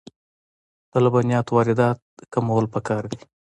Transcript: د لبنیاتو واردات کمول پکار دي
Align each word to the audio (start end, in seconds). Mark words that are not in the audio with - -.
د 0.91 0.93
لبنیاتو 1.05 1.51
واردات 1.57 1.97
کمول 2.33 2.65
پکار 2.73 3.03
دي 3.11 3.19